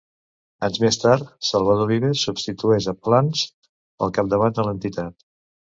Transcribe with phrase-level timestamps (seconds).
[0.67, 3.47] Anys més tard, Salvador Vives substitueix a Plans
[4.07, 5.25] al capdavant de l'entitat.